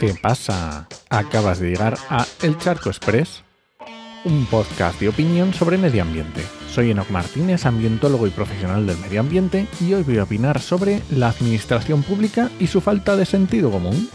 [0.00, 0.86] ¿Qué pasa?
[1.10, 3.42] Acabas de llegar a El Charco Express,
[4.24, 6.40] un podcast de opinión sobre medio ambiente.
[6.70, 11.02] Soy Enoc Martínez, ambientólogo y profesional del medio ambiente, y hoy voy a opinar sobre
[11.10, 14.08] la administración pública y su falta de sentido común.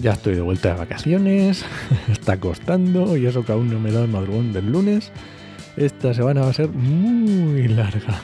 [0.00, 1.62] Ya estoy de vuelta de vacaciones,
[2.10, 5.12] está costando y eso que aún no me da el madrugón del lunes.
[5.76, 8.22] Esta semana va a ser muy larga.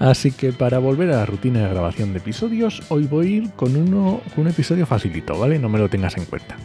[0.00, 3.50] Así que para volver a la rutina de grabación de episodios, hoy voy a ir
[3.50, 5.58] con, uno, un episodio facilito, ¿vale?
[5.58, 6.56] No me lo tengas en cuenta.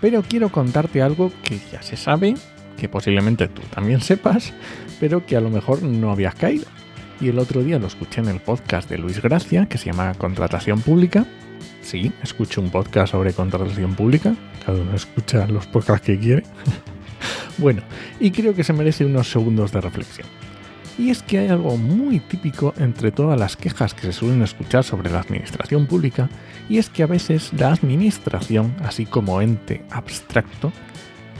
[0.00, 2.34] Pero quiero contarte algo que ya se sabe,
[2.76, 4.52] que posiblemente tú también sepas,
[4.98, 6.64] pero que a lo mejor no habías caído.
[7.20, 10.14] Y el otro día lo escuché en el podcast de Luis Gracia, que se llama
[10.14, 11.24] Contratación Pública.
[11.82, 14.34] Sí, escucho un podcast sobre contratación pública.
[14.66, 16.42] Cada uno escucha los podcasts que quiere.
[17.58, 17.82] bueno,
[18.18, 20.26] y creo que se merece unos segundos de reflexión.
[20.98, 24.84] Y es que hay algo muy típico entre todas las quejas que se suelen escuchar
[24.84, 26.28] sobre la administración pública,
[26.68, 30.72] y es que a veces la administración, así como ente abstracto,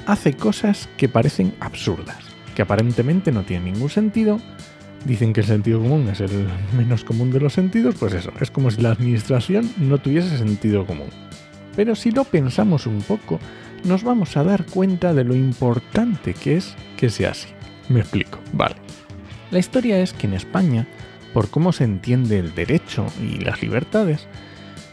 [0.06, 2.18] hace cosas que parecen absurdas,
[2.54, 4.40] que aparentemente no tienen ningún sentido.
[5.04, 8.50] Dicen que el sentido común es el menos común de los sentidos, pues eso, es
[8.50, 11.08] como si la administración no tuviese sentido común.
[11.74, 13.40] Pero si lo pensamos un poco,
[13.84, 17.48] nos vamos a dar cuenta de lo importante que es que sea así.
[17.88, 18.76] Me explico, vale.
[19.52, 20.86] La historia es que en España,
[21.34, 24.26] por cómo se entiende el derecho y las libertades,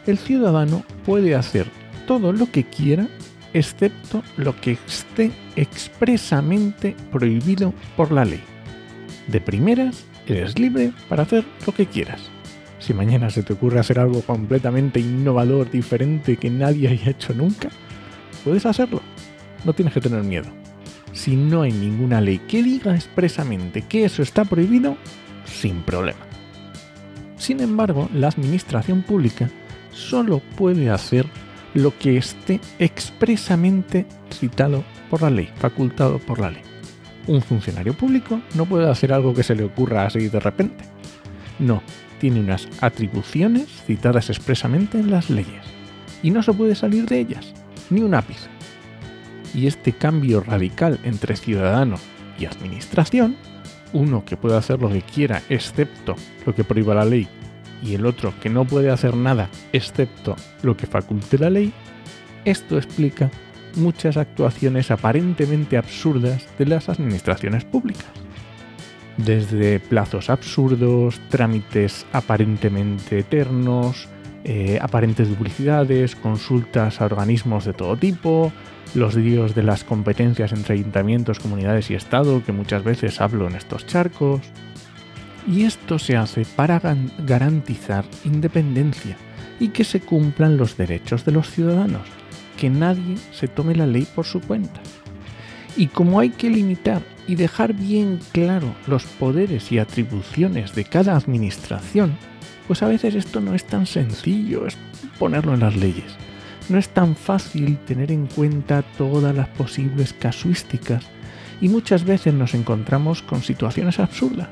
[0.06, 1.66] el ciudadano puede hacer
[2.06, 3.08] todo lo que quiera
[3.54, 8.42] excepto lo que esté expresamente prohibido por la ley.
[9.28, 12.20] De primeras, eres libre para hacer lo que quieras.
[12.80, 17.70] Si mañana se te ocurre hacer algo completamente innovador, diferente, que nadie haya hecho nunca,
[18.44, 19.02] puedes hacerlo.
[19.64, 20.59] No tienes que tener miedo
[21.14, 24.98] si no hay ninguna ley que diga expresamente que eso está prohibido,
[25.46, 26.20] sin problema.
[27.38, 29.50] Sin embargo, la administración pública
[29.92, 31.26] solo puede hacer
[31.74, 36.62] lo que esté expresamente citado por la ley, facultado por la ley.
[37.28, 40.84] Un funcionario público no puede hacer algo que se le ocurra así de repente.
[41.60, 41.82] No,
[42.20, 45.64] tiene unas atribuciones citadas expresamente en las leyes.
[46.22, 47.54] Y no se puede salir de ellas,
[47.90, 48.59] ni un ápice
[49.54, 51.98] y este cambio radical entre ciudadano
[52.38, 53.36] y administración,
[53.94, 56.16] uno que puede hacer lo que quiera excepto
[56.46, 57.28] lo que prohíba la ley
[57.82, 61.74] y el otro que no puede hacer nada excepto lo que faculte la ley,
[62.46, 63.30] esto explica
[63.76, 68.08] muchas actuaciones aparentemente absurdas de las administraciones públicas.
[69.18, 74.08] Desde plazos absurdos, trámites aparentemente eternos,
[74.44, 78.52] eh, aparentes duplicidades, consultas a organismos de todo tipo,
[78.96, 83.56] los líos de las competencias entre ayuntamientos, comunidades y Estado, que muchas veces hablo en
[83.56, 84.42] estos charcos.
[85.48, 86.82] Y esto se hace para
[87.26, 89.18] garantizar independencia
[89.60, 92.08] y que se cumplan los derechos de los ciudadanos,
[92.58, 94.80] que nadie se tome la ley por su cuenta.
[95.76, 101.16] Y como hay que limitar y dejar bien claro los poderes y atribuciones de cada
[101.16, 102.18] administración,
[102.70, 104.78] pues a veces esto no es tan sencillo, es
[105.18, 106.16] ponerlo en las leyes
[106.70, 111.04] no es tan fácil tener en cuenta todas las posibles casuísticas
[111.62, 114.50] y muchas veces nos encontramos con situaciones absurdas.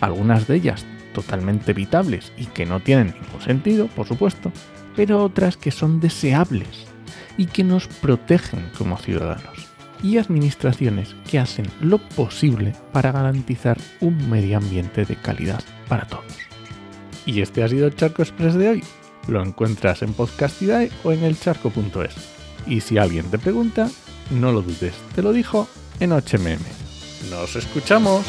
[0.00, 4.52] Algunas de ellas totalmente evitables y que no tienen ningún sentido, por supuesto,
[4.96, 6.86] pero otras que son deseables
[7.36, 9.68] y que nos protegen como ciudadanos.
[10.02, 16.47] Y administraciones que hacen lo posible para garantizar un medio ambiente de calidad para todos.
[17.28, 18.84] Y este ha sido el Charco Express de hoy.
[19.26, 22.14] Lo encuentras en Podcastidae o en elcharco.es.
[22.66, 23.90] Y si alguien te pregunta,
[24.30, 25.68] no lo dudes, te lo dijo
[26.00, 26.64] en HMM.
[27.30, 28.24] ¡Nos escuchamos!